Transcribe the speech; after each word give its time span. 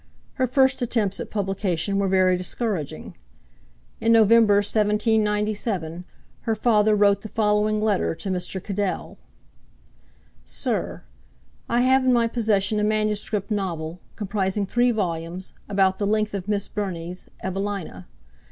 Her 0.41 0.47
first 0.47 0.81
attempts 0.81 1.19
at 1.19 1.29
publication 1.29 1.99
were 1.99 2.07
very 2.07 2.35
discouraging. 2.35 3.13
In 3.99 4.11
November, 4.11 4.55
1797, 4.55 6.05
her 6.41 6.55
father 6.55 6.95
wrote 6.95 7.21
the 7.21 7.29
following 7.29 7.79
letter 7.79 8.15
to 8.15 8.29
Mr. 8.31 8.63
Cadell: 8.63 9.19
'Sir, 10.43 11.03
I 11.69 11.81
have 11.81 12.03
in 12.03 12.11
my 12.13 12.25
possession 12.25 12.79
a 12.79 12.83
manuscript 12.83 13.51
novel, 13.51 13.99
comprising 14.15 14.65
3 14.65 14.89
vols., 14.89 15.53
about 15.69 15.99
the 15.99 16.07
length 16.07 16.33
of 16.33 16.47
Miss 16.47 16.67
Burney's 16.67 17.29
"Evelina." 17.43 18.07